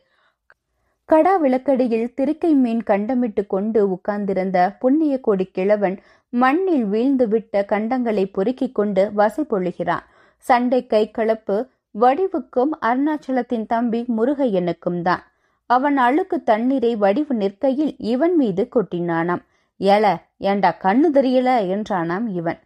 கடா 1.08 1.32
விளக்கடியில் 1.44 2.08
திருக்கை 2.16 2.52
மீன் 2.54 2.82
கண்டமிட்டு 2.90 3.42
கொண்டு 3.46 3.80
உட்கார்ந்திருந்த 3.90 4.58
புண்ணிய 4.80 5.14
கொடி 5.20 5.46
கிழவன் 5.56 5.96
மண்ணில் 6.32 6.84
வீழ்ந்து 6.84 7.26
விட்ட 7.28 7.64
கண்டங்களை 7.68 8.24
பொறுக்கிக் 8.32 8.74
கொண்டு 8.74 9.02
வசை 9.12 9.44
பொழுகிறான். 9.44 10.06
சண்டை 10.44 10.80
கை 10.86 11.04
கலப்பு 11.10 11.56
வடிவுக்கும் 12.00 12.72
அருணாச்சலத்தின் 12.80 13.66
தம்பி 13.66 14.04
முருகையனுக்கும் 14.16 15.02
தான். 15.02 15.22
அவன் 15.66 15.96
அழுக்கு 15.96 16.42
தண்ணீரை 16.42 16.96
வடிவு 16.96 17.34
நிற்கையில் 17.34 17.94
இவன் 17.98 18.36
மீது 18.36 18.68
கொட்டினானாம். 18.74 19.42
ஏல 19.80 20.06
ஏண்டா 20.38 20.70
கண்ணு 20.82 21.08
தெரியல? 21.12 21.50
என்றானாம் 21.74 22.26
இவன். 22.28 22.60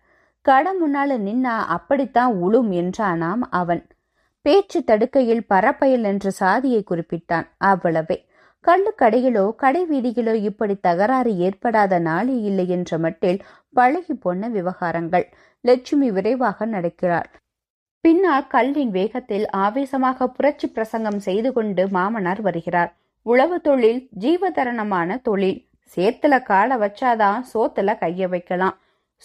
கட 0.47 0.75
முன்னால 0.75 1.17
நின்னா 1.19 1.55
அப்படித்தான் 1.67 2.33
உளும் 2.35 2.71
என்றானாம் 2.73 3.43
அவன். 3.51 3.83
பேச்சு 4.43 4.85
தடுக்கையில் 4.85 5.47
பரப்பயல் 5.47 6.05
என்ற 6.05 6.31
சாதியை 6.31 6.85
குறிப்பிட்டான் 6.91 7.47
அவ்வளவே. 7.65 8.17
கள்ளுக்கடையிலோ 8.65 9.55
கடை 9.55 9.83
வீதியிலோ 9.91 10.35
இப்படி 10.35 10.75
தகராறு 10.81 11.39
ஏற்படாத 11.39 11.99
நாளே 11.99 12.41
இல்லை 12.41 12.69
என்ற 12.69 12.99
மட்டில் 12.99 13.41
பழகி 13.77 14.15
போன 14.15 14.49
விவகாரங்கள். 14.49 15.27
லட்சுமி 15.61 16.11
விரைவாக 16.11 16.67
நடக்கிறாள். 16.67 17.31
பின்னால் 18.07 18.47
கல்லின் 18.47 18.91
வேகத்தில் 18.91 19.51
ஆவேசமாக 19.51 20.29
புரட்சி 20.29 20.69
பிரசங்கம் 20.69 21.19
செய்து 21.19 21.53
கொண்டு 21.53 21.89
மாமனார் 21.89 22.41
வருகிறார். 22.41 22.97
உழவு 23.23 23.61
தொழில் 23.61 24.09
ஜீவதரணமான 24.19 25.21
தொழில். 25.21 25.69
சேத்துல 25.97 26.43
காலை 26.43 26.77
வச்சாதான் 26.77 27.43
சோத்துல 27.55 27.95
கைய 27.99 28.29
வைக்கலாம். 28.29 28.77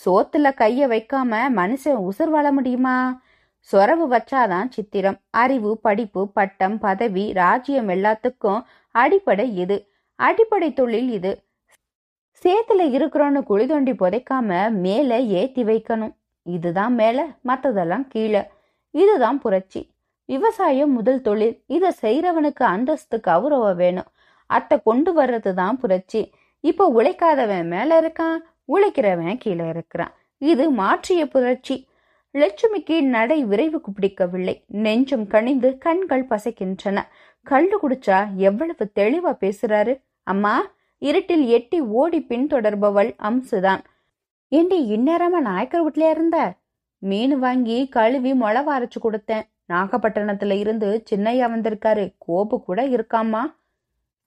சோத்துல 0.06 0.48
கைய 0.54 0.88
வைக்காம 0.88 1.40
மனுஷன் 1.56 2.10
உசுர் 2.10 2.30
வாழ 2.30 2.52
முடியுமா? 2.52 3.22
சொரவு 3.72 4.06
வச்சாதான் 4.10 4.70
சித்திரம். 4.70 5.18
அறிவு 5.30 5.78
படிப்பு 5.78 6.32
பட்டம் 6.32 6.80
பதவி 6.80 7.34
ராஜ்யம் 7.34 7.90
எல்லாத்துக்கும் 7.90 8.62
அடிப்படை 8.92 9.56
இது. 9.56 9.78
அடிப்படை 10.16 10.74
தொழில் 10.74 11.10
இது. 11.10 11.44
சேத்துல 12.44 12.86
இருக்கிறோன்னு 12.98 13.44
குழி 13.44 13.66
தோண்டி 13.66 13.92
புதைக்காம 13.92 14.70
மேல 14.70 15.20
ஏத்தி 15.20 15.64
வைக்கணும். 15.64 16.14
இதுதான் 16.44 16.94
மேல 16.94 17.28
மத்ததெல்லாம் 17.46 18.08
கீழே. 18.08 18.44
இதுதான் 19.02 19.40
புரட்சி. 19.40 19.82
விவசாயம் 20.30 20.94
முதல் 20.98 21.22
தொழில். 21.22 21.56
இதை 21.68 21.90
செய்யறவனுக்கு 22.02 22.64
அந்தஸ்து 22.74 23.18
கௌரவம் 23.28 23.80
வேணும். 23.82 24.10
அத்தை 24.50 24.76
கொண்டு 24.84 25.12
வர்றது 25.20 25.52
தான் 25.54 25.80
புரட்சி. 25.82 26.22
இப்போ 26.64 26.84
உழைக்காதவன் 26.98 27.68
மேல 27.74 27.90
இருக்கான் 28.02 28.38
உழைக்கிறவன் 28.74 29.38
கீழே 29.38 29.66
இருக்கிறான். 29.74 30.14
இது 30.42 30.64
மாற்றிய 30.80 31.22
புரட்சி. 31.28 31.76
லட்சுமிக்கு 32.36 32.96
நடை 33.16 33.40
விரைவுக்கு 33.52 33.92
பிடிக்கவில்லை. 33.96 34.56
நெஞ்சம் 34.86 35.28
கனிந்து 35.28 35.70
கண்கள் 35.86 36.26
பசைக்கின்றன. 36.32 36.98
கள்ளு 37.46 37.78
குடிச்சா 37.84 38.18
எவ்வளவு 38.48 38.86
தெளிவா 39.00 39.32
பேசுறாரு? 39.44 39.94
அம்மா 40.28 40.56
இருட்டில் 41.02 41.46
எட்டி 41.58 41.80
ஓடி 42.00 42.20
பின்தொடர்பவள் 42.30 43.12
அம்சுதான். 43.28 43.84
ஏண்டி 44.52 44.78
இந்நேரமா 44.96 45.40
நாயக்கர் 45.50 45.86
வீட்லயா 45.86 46.10
இருந்த? 46.10 46.38
மீன் 47.02 47.36
வாங்கி 47.40 47.78
கழுவி 47.88 48.32
மொளவ 48.34 48.68
அரைச்சு 48.76 49.00
கொடுத்தேன். 49.04 49.46
நாகப்பட்டினத்துல 49.70 50.56
இருந்து 50.60 51.04
சின்னையா 51.10 51.48
வந்திருக்காரு. 51.54 52.06
கோபு 52.28 52.56
கூட 52.64 52.88
இருக்காமா 52.88 53.44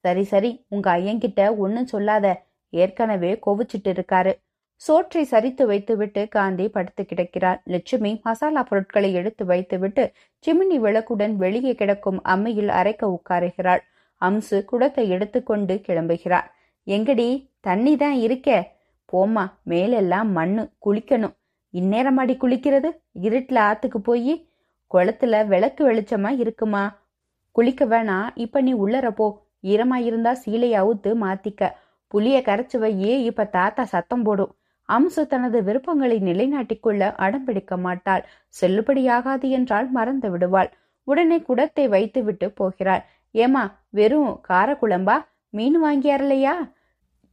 சரி 0.03 0.23
சரி 0.23 0.65
உங்க 0.67 0.87
ஐயன்கிட்ட 0.97 1.41
ஒன்னும் 1.57 1.85
சொல்லாத. 1.85 2.27
ஏற்கனவே 2.69 3.31
கோவிச்சிட்டு 3.45 3.91
இருக்காரு. 3.95 4.31
சோற்றை 4.81 5.23
சரித்து 5.31 5.63
வைத்துவிட்டு 5.65 6.21
காந்தி 6.27 6.65
படுத்து 6.69 7.05
கிடக்கிறார். 7.05 7.59
லட்சுமி 7.65 8.11
மசாலா 8.23 8.63
பொருட்களை 8.63 9.13
எடுத்து 9.13 9.45
வைத்துவிட்டு 9.45 10.03
சிமினி 10.45 10.77
விளக்குடன் 10.85 11.35
வெளியே 11.35 11.73
கிடக்கும் 11.75 12.19
அம்மையில் 12.23 12.71
அரைக்க 12.79 13.03
உட்காருகிறாள். 13.17 13.83
அம்சு 14.21 14.57
குடத்தை 14.65 15.09
எடுத்துக்கொண்டு 15.09 15.75
கிளம்புகிறார். 15.87 16.47
எங்கடி 16.87 17.27
தண்ணி 17.59 17.93
தான் 17.97 18.17
இருக்கே. 18.17 18.59
போம்மா 19.13 19.45
மேலெல்லாம் 19.63 20.31
மண்ணு 20.31 20.63
குளிக்கணும். 20.85 21.35
இந்நேரமாடி 21.73 22.33
குளிக்கிறது? 22.37 22.89
இருட்டில் 23.11 23.57
ஆத்துக்கு 23.57 23.97
போய் 23.97 24.33
குளத்துல 24.91 25.47
விளக்கு 25.47 25.91
வெளிச்சமா 25.91 26.29
இருக்குமா? 26.37 26.83
குளிக்க 27.51 27.85
வேணா 27.85 28.29
இப்ப 28.35 28.61
நீ 28.61 28.73
உள்ளற 28.73 29.09
போ. 29.09 29.27
ஈரமா 29.63 29.95
இருந்தா 29.95 30.31
சீலையை 30.45 30.77
அவுத்து 30.81 31.11
மாத்திக்க. 31.15 31.71
புளிய 32.07 32.41
கரைச்சு 32.41 32.77
வையே 32.79 33.13
இப்ப 33.19 33.45
தாத்தா 33.45 33.83
சத்தம் 33.83 34.23
போடும். 34.23 34.55
அம்சு 34.89 35.27
தனது 35.27 35.63
விருப்பங்களை 35.63 36.17
நிலைநாட்டிக்கொள்ள 36.19 37.11
அடம் 37.15 37.43
பிடிக்க 37.43 37.77
மாட்டாள். 37.77 38.23
செல்லுபடியாகாது 38.61 39.49
என்றால் 39.49 39.89
மறந்து 39.91 40.29
விடுவாள். 40.31 40.69
உடனே 41.03 41.41
குடத்தை 41.41 41.87
வைத்துவிட்டு 41.87 42.51
போகிறாள். 42.51 43.03
ஏமா 43.35 43.63
வெறும் 43.89 44.41
காரக்குழம்பா? 44.49 45.17
மீன் 45.49 45.83
வாங்கியாரலையா? 45.83 46.55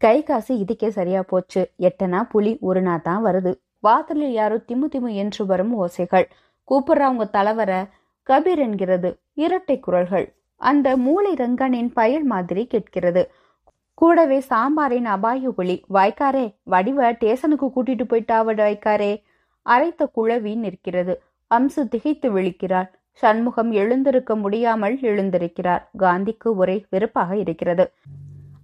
கை 0.01 0.23
காசு 0.23 0.55
இதுக்கே 0.55 0.89
சரியா 0.89 1.23
போச்சு. 1.23 1.71
எட்டனா 1.79 2.23
புலி 2.23 2.59
ஒரு 2.61 2.83
நாள் 2.83 3.03
தான் 3.03 3.25
வருது. 3.25 3.53
வாசலில் 3.81 4.33
யாரோ 4.33 4.57
திமு 4.57 4.89
திமு 4.93 5.15
என்று 5.15 5.47
வரும் 5.47 5.75
ஓசைகள். 5.83 6.25
கூப்பிடுறவங்க 6.71 7.29
தலைவர. 7.33 7.89
கபீர் 8.31 8.59
என்கிறது. 8.59 9.19
இரட்டை 9.35 9.81
குரல்கள். 9.81 10.35
அந்த 10.57 10.97
மூளை 10.97 11.35
ரங்கனின் 11.35 11.91
பயல் 11.95 12.25
மாதிரி 12.25 12.67
கேட்கிறது. 12.67 13.31
கூடவே 13.95 14.45
சாம்பாரின் 14.51 15.05
அபாய 15.05 15.53
ஒளி. 15.57 15.85
வாய்க்காரே 15.95 16.55
வடிவ 16.63 17.13
டேசனுக்கு 17.13 17.71
கூட்டிட்டு 17.77 18.05
போயிட்டாவட 18.05 18.63
வாய்க்காரே. 18.63 19.23
அரைத்த 19.63 20.11
குழவி 20.17 20.57
நிற்கிறது. 20.57 21.23
அம்சு 21.55 21.89
திகைத்து 21.89 22.39
விழிக்கிறார் 22.39 22.91
சண்முகம் 23.13 23.71
எழுந்திருக்க 23.71 24.37
முடியாமல் 24.37 24.99
எழுந்திருக்கிறார். 24.99 25.91
காந்திக்கு 25.99 26.57
ஒரே 26.57 26.85
வெறுப்பாக 26.91 27.37
இருக்கிறது. 27.37 27.93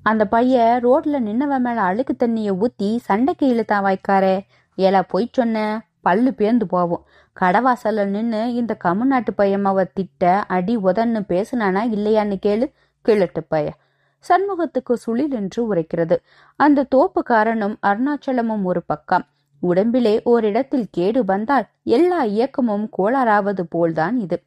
அந்த 0.02 0.26
பைய 0.26 0.80
ரோட்ல 0.83 1.18
நின்னவன் 1.21 1.61
மேல 1.61 1.80
அழுக்கு 1.80 2.16
தண்ணிய 2.16 2.54
ஊத்தி 2.54 2.97
சண்டைக்கு 2.97 3.49
இழுத்தான் 3.49 3.85
வாய்க்காரே. 3.85 4.40
ஏலா 4.75 5.02
பொய் 5.02 5.28
சொன்ன 5.33 5.87
பல்லு 6.00 6.31
பேர்ந்து 6.31 6.64
போவோம். 6.64 7.07
கடவாசல்ல 7.40 8.04
நின்னு 8.04 8.54
இந்த 8.54 8.76
கமிழ்நாட்டு 8.85 9.33
பையம்மாவ 9.38 9.85
திட்ட 9.95 10.45
அடி 10.49 10.76
உதன்னு 10.76 11.21
பேசுனானா 11.28 11.83
இல்லையான்னு 11.95 12.37
கேளு 12.47 12.73
கிழட்டு 13.02 13.43
பைய. 13.43 13.73
சண்முகத்துக்கு 14.28 14.97
சுழில் 15.07 15.31
என்று 15.31 15.75
உரைக்கிறது. 15.75 16.16
அந்த 16.57 16.87
தோப்புக்காரனும் 16.95 17.76
அருணாச்சலமும் 17.83 18.62
ஒரு 18.62 18.83
பக்கம். 18.87 19.26
உடம்பிலே 19.61 20.21
ஓரிடத்தில் 20.25 20.87
கேடு 20.90 21.25
வந்தால் 21.25 21.66
எல்லா 21.85 22.23
இயக்கமும் 22.23 22.88
கோளாறாவது 22.99 23.61
போல்தான் 23.61 24.16
இது. 24.16 24.43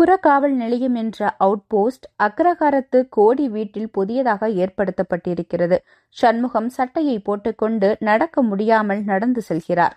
புறக்காவல் 0.00 0.54
நிலையம் 0.54 0.94
என்ற 0.94 1.34
அவுட் 1.38 1.66
போஸ்ட் 1.66 2.04
அக்ரகாரத்து 2.22 3.06
கோடி 3.08 3.48
வீட்டில் 3.48 3.90
புதியதாக 3.90 4.48
ஏற்படுத்தப்பட்டிருக்கிறது. 4.48 5.76
சண்முகம் 6.08 6.68
சட்டையை 6.68 7.18
போட்டுக்கொண்டு 7.18 7.96
நடக்க 8.00 8.42
முடியாமல் 8.42 9.04
நடந்து 9.04 9.42
செல்கிறார். 9.48 9.92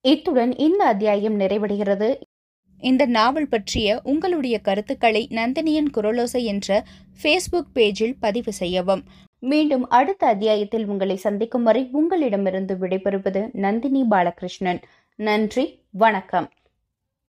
இத்துடன் 0.00 0.56
இந்த 0.56 0.84
அத்தியாயம் 0.84 1.40
நிறைவடைகிறது. 1.40 2.20
இந்த 2.78 3.06
நாவல் 3.06 3.48
பற்றிய 3.48 4.00
உங்களுடைய 4.04 4.58
கருத்துக்களை 4.58 5.28
நந்தினியின் 5.30 5.90
குரலோசை 5.94 6.42
என்ற 6.44 6.84
ஃபேஸ்புக் 7.22 7.70
பேஜில் 7.74 8.16
பதிவு 8.20 8.52
செய்யவும். 8.52 9.04
மீண்டும் 9.38 9.88
அடுத்த 9.88 10.26
அத்தியாயத்தில் 10.26 10.86
உங்களை 10.86 11.16
சந்திக்கும் 11.16 11.62
வரை 11.62 11.88
உங்களிடமிருந்து 11.92 12.74
விடைபெறுவது 12.74 13.48
நந்தினி 13.52 14.04
பாலகிருஷ்ணன். 14.10 14.82
நன்றி 15.16 15.82
வணக்கம். 15.90 16.50